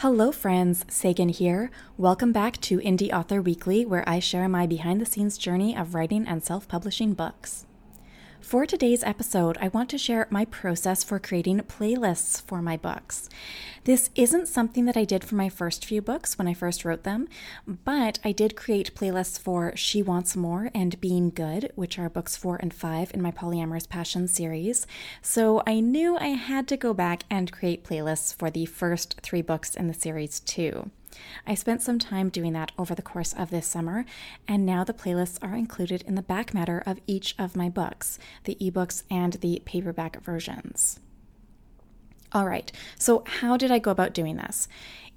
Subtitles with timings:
[0.00, 0.84] Hello, friends.
[0.90, 1.70] Sagan here.
[1.96, 5.94] Welcome back to Indie Author Weekly, where I share my behind the scenes journey of
[5.94, 7.64] writing and self publishing books.
[8.40, 13.28] For today's episode, I want to share my process for creating playlists for my books.
[13.84, 17.02] This isn't something that I did for my first few books when I first wrote
[17.02, 17.28] them,
[17.66, 22.36] but I did create playlists for She Wants More and Being Good, which are books
[22.36, 24.86] four and five in my Polyamorous Passion series.
[25.22, 29.42] So I knew I had to go back and create playlists for the first three
[29.42, 30.90] books in the series too.
[31.46, 34.04] I spent some time doing that over the course of this summer,
[34.46, 38.18] and now the playlists are included in the back matter of each of my books,
[38.44, 41.00] the ebooks and the paperback versions.
[42.32, 44.68] All right, so how did I go about doing this?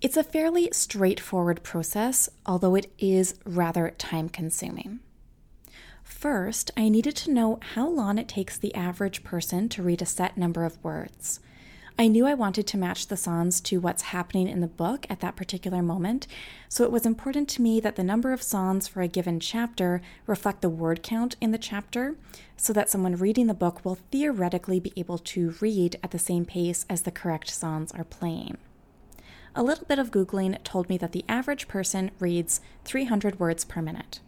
[0.00, 5.00] It's a fairly straightforward process, although it is rather time consuming.
[6.02, 10.06] First, I needed to know how long it takes the average person to read a
[10.06, 11.40] set number of words.
[11.98, 15.20] I knew I wanted to match the songs to what's happening in the book at
[15.20, 16.26] that particular moment,
[16.68, 20.02] so it was important to me that the number of songs for a given chapter
[20.26, 22.16] reflect the word count in the chapter,
[22.54, 26.44] so that someone reading the book will theoretically be able to read at the same
[26.44, 28.58] pace as the correct songs are playing.
[29.54, 33.80] A little bit of Googling told me that the average person reads 300 words per
[33.80, 34.20] minute.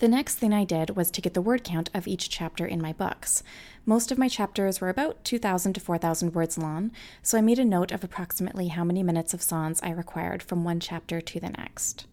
[0.00, 2.80] The next thing I did was to get the word count of each chapter in
[2.80, 3.42] my books.
[3.84, 6.90] Most of my chapters were about 2,000 to 4,000 words long,
[7.22, 10.64] so I made a note of approximately how many minutes of songs I required from
[10.64, 12.06] one chapter to the next.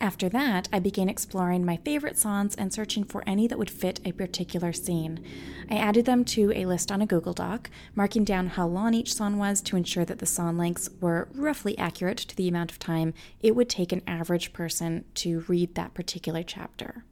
[0.00, 4.00] After that, I began exploring my favorite songs and searching for any that would fit
[4.04, 5.24] a particular scene.
[5.68, 9.12] I added them to a list on a Google Doc, marking down how long each
[9.12, 12.78] song was to ensure that the song lengths were roughly accurate to the amount of
[12.78, 17.04] time it would take an average person to read that particular chapter.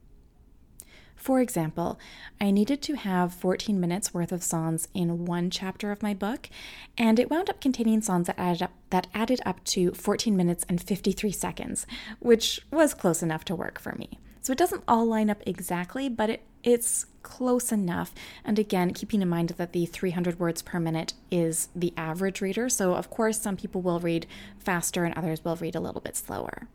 [1.26, 1.98] For example,
[2.40, 6.48] I needed to have 14 minutes worth of songs in one chapter of my book,
[6.96, 10.64] and it wound up containing songs that added up that added up to 14 minutes
[10.68, 11.84] and 53 seconds,
[12.20, 14.20] which was close enough to work for me.
[14.40, 18.14] So it doesn't all line up exactly, but it, it's close enough.
[18.44, 22.68] And again, keeping in mind that the 300 words per minute is the average reader.
[22.68, 24.28] So, of course, some people will read
[24.60, 26.68] faster and others will read a little bit slower.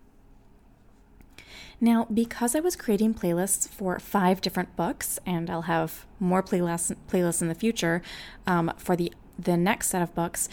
[1.83, 6.95] Now, because I was creating playlists for five different books, and I'll have more playlists
[7.09, 8.03] playlists in the future
[8.45, 10.47] um, for the the next set of books,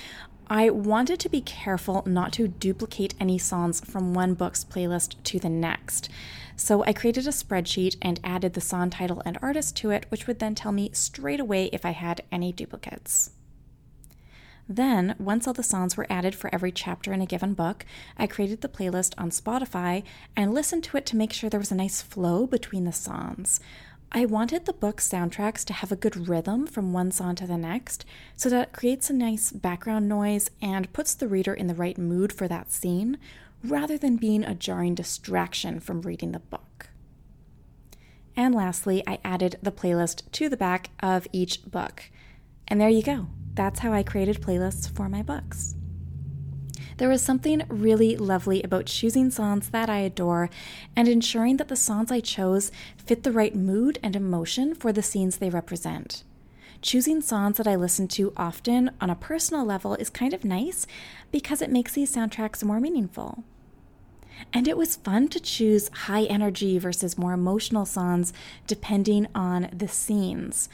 [0.49, 5.39] I wanted to be careful not to duplicate any songs from one book's playlist to
[5.39, 6.09] the next.
[6.57, 10.27] So I created a spreadsheet and added the song title and artist to it, which
[10.27, 13.33] would then tell me straight away if I had any duplicates.
[14.69, 17.87] Then, once all the songs were added for every chapter in a given book,
[18.19, 20.03] I created the playlist on Spotify
[20.37, 23.61] and listened to it to make sure there was a nice flow between the songs.
[24.13, 27.57] I wanted the book's soundtracks to have a good rhythm from one song to the
[27.57, 28.05] next,
[28.37, 31.97] so that it creates a nice background noise and puts the reader in the right
[31.97, 33.17] mood for that scene,
[33.65, 36.91] rather than being a jarring distraction from reading the book.
[38.37, 42.05] And lastly, I added the playlist to the back of each book.
[42.69, 43.29] And there you go
[43.59, 45.75] that's how I created playlists for my books.
[46.99, 50.49] There was something really lovely about choosing songs that I adore
[50.95, 55.03] and ensuring that the songs I chose fit the right mood and emotion for the
[55.03, 56.23] scenes they represent.
[56.83, 60.87] Choosing songs that I listen to often on a personal level is kind of nice
[61.33, 63.43] because it makes these soundtracks more meaningful.
[64.53, 68.33] And it was fun to choose high energy versus more emotional songs
[68.69, 70.69] depending on the scenes.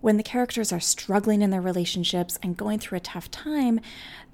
[0.00, 3.80] When the characters are struggling in their relationships and going through a tough time,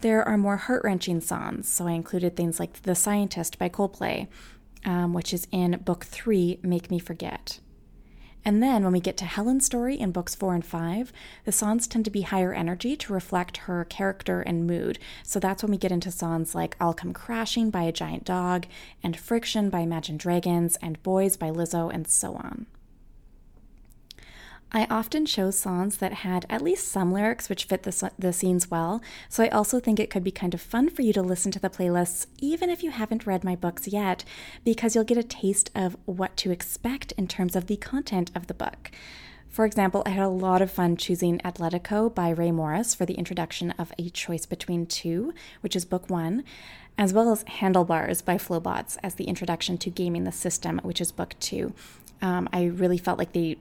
[0.02, 1.68] there are more heart wrenching songs.
[1.68, 4.28] So I included things like The Scientist by Coldplay,
[4.84, 7.60] um, which is in book three, Make Me Forget.
[8.44, 11.14] And then when we get to Helen's story in books four and five,
[11.46, 14.98] the songs tend to be higher energy to reflect her character and mood.
[15.22, 18.66] So that's when we get into songs like I'll Come Crashing by a Giant Dog,
[19.02, 22.66] and Friction by Imagine Dragons, and Boys by Lizzo, and so on.
[24.76, 28.72] I often chose songs that had at least some lyrics which fit the, the scenes
[28.72, 31.52] well, so I also think it could be kind of fun for you to listen
[31.52, 34.24] to the playlists even if you haven't read my books yet,
[34.64, 38.48] because you'll get a taste of what to expect in terms of the content of
[38.48, 38.90] the book.
[39.48, 43.14] For example, I had a lot of fun choosing Atletico by Rae Morris for the
[43.14, 46.42] introduction of A Choice Between Two, which is book one,
[46.98, 51.12] as well as Handlebars by Flobots as the introduction to Gaming the System, which is
[51.12, 51.74] book two.
[52.20, 53.58] Um, I really felt like they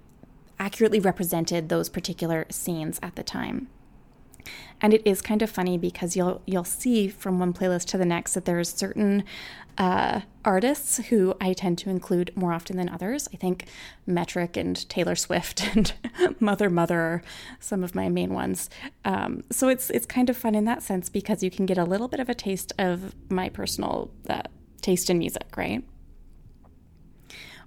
[0.64, 3.68] accurately represented those particular scenes at the time.
[4.80, 8.06] And it is kind of funny because you'll you'll see from one playlist to the
[8.06, 9.24] next that there's certain
[9.78, 13.30] uh, artists who I tend to include more often than others.
[13.34, 13.66] I think
[14.06, 15.94] Metric and Taylor Swift and
[16.40, 17.24] Mother Mother are
[17.60, 18.70] some of my main ones.
[19.06, 21.86] Um, so it's it's kind of fun in that sense because you can get a
[21.86, 24.44] little bit of a taste of my personal uh,
[24.82, 25.84] taste in music, right?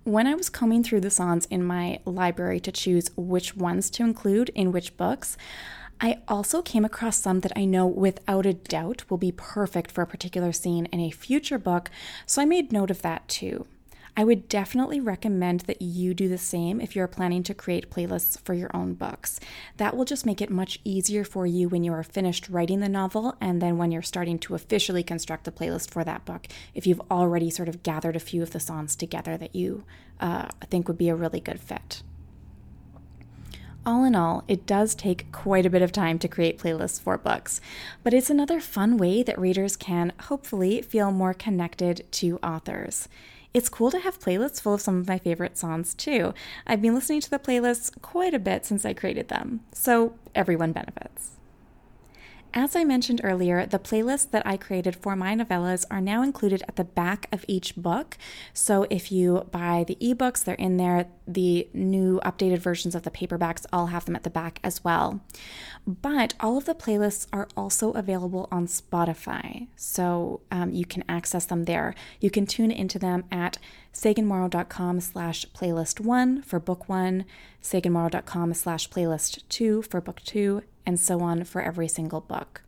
[0.07, 4.05] When I was combing through the songs in my library to choose which ones to
[4.05, 5.37] include in which books,
[6.01, 10.03] I also came across some that I know without a doubt will be perfect for
[10.03, 11.91] a particular scene in a future book,
[12.25, 13.67] so I made note of that too.
[14.19, 18.41] I would definitely recommend that you do the same if you're planning to create playlists
[18.41, 19.39] for your own books.
[19.77, 22.89] That will just make it much easier for you when you are finished writing the
[22.89, 26.87] novel and then when you're starting to officially construct the playlist for that book, if
[26.87, 29.85] you've already sort of gathered a few of the songs together that you
[30.19, 32.03] uh, think would be a really good fit.
[33.85, 37.19] All in all, it does take quite a bit of time to create playlists for
[37.19, 37.61] books,
[38.03, 43.09] but it's another fun way that readers can hopefully feel more connected to authors.
[43.57, 46.35] It's cool to have playlists full of some of my favorite songs too.
[46.67, 50.73] I've been listening to the playlists quite a bit since I created them, so everyone
[50.73, 51.36] benefits.
[52.55, 56.63] As I mentioned earlier, the playlists that I created for my novellas are now included
[56.67, 58.17] at the back of each book.
[58.55, 61.07] So if you buy the ebooks, they're in there.
[61.29, 65.21] The new updated versions of the paperbacks all have them at the back as well.
[65.87, 71.47] But all of the playlists are also available on Spotify, so um, you can access
[71.47, 71.95] them there.
[72.21, 73.59] You can tune into them at
[73.93, 77.25] saganmorrow.com slash playlist one for book one,
[77.63, 82.63] saganmorrow.com slash playlist two for book two, and so on for every single book.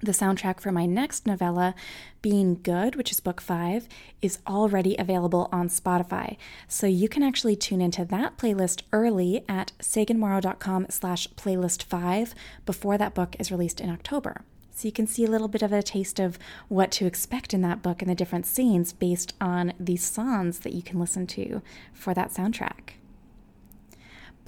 [0.00, 1.74] The soundtrack for my next novella,
[2.22, 3.88] Being Good, which is book five,
[4.22, 6.36] is already available on Spotify.
[6.68, 12.32] So you can actually tune into that playlist early at saganmorrow.com slash playlist five
[12.64, 14.42] before that book is released in October.
[14.70, 16.38] So you can see a little bit of a taste of
[16.68, 20.74] what to expect in that book and the different scenes based on these songs that
[20.74, 21.60] you can listen to
[21.92, 22.67] for that soundtrack.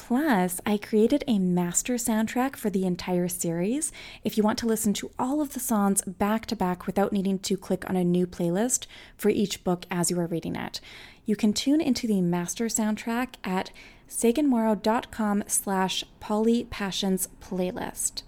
[0.01, 3.93] Plus, I created a master soundtrack for the entire series.
[4.25, 7.39] If you want to listen to all of the songs back to back without needing
[7.41, 8.87] to click on a new playlist
[9.19, 10.81] for each book as you are reading it,
[11.27, 13.73] you can tune into the master soundtrack at
[14.09, 18.23] saganmorrow.com slash polypassions playlist.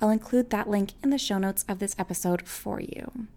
[0.00, 3.28] I'll include that link in the show notes of this episode for you.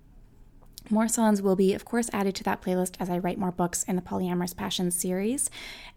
[0.91, 3.83] More songs will be, of course, added to that playlist as I write more books
[3.83, 5.49] in the Polyamorous Passions series.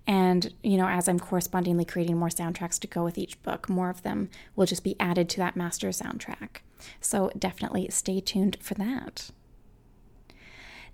[0.07, 3.91] And, you know, as I'm correspondingly creating more soundtracks to go with each book, more
[3.91, 6.59] of them will just be added to that master soundtrack.
[7.01, 9.31] So definitely stay tuned for that.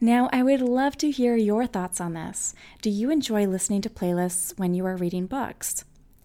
[0.01, 2.55] Now, I would love to hear your thoughts on this.
[2.81, 5.85] Do you enjoy listening to playlists when you are reading books?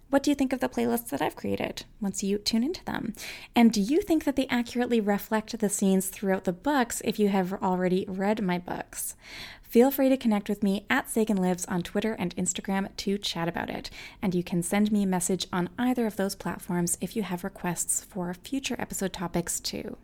[0.10, 3.14] What do you think of the playlists that I've created once you tune into them?
[3.56, 7.30] And do you think that they accurately reflect the scenes throughout the books if you
[7.30, 9.16] have already read my books?
[9.62, 13.50] Feel free to connect with me at Sagan Lives on Twitter and Instagram to chat
[13.50, 13.90] about it.
[14.22, 17.44] And you can send me a message on either of those platforms if you have
[17.44, 19.98] requests for future episode topics too.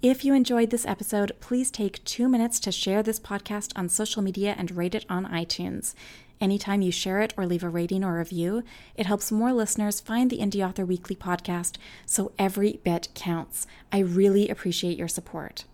[0.00, 4.22] If you enjoyed this episode, please take two minutes to share this podcast on social
[4.22, 5.94] media and rate it on iTunes.
[6.40, 8.62] Anytime you share it or leave a rating or review,
[8.96, 11.76] it helps more listeners find the Indie Author Weekly podcast,
[12.06, 13.66] so every bit counts.
[13.92, 15.64] I really appreciate your support.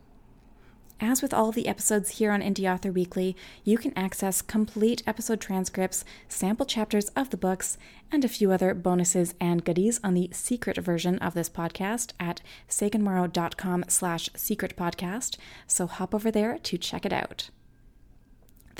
[1.02, 3.34] As with all the episodes here on Indie Author Weekly,
[3.64, 7.78] you can access complete episode transcripts, sample chapters of the books,
[8.12, 12.42] and a few other bonuses and goodies on the secret version of this podcast at
[12.68, 17.48] saganmorrow.com slash secret podcast, so hop over there to check it out.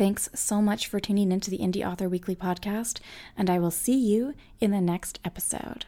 [0.01, 3.01] Thanks so much for tuning into the Indie Author Weekly podcast,
[3.37, 5.85] and I will see you in the next episode.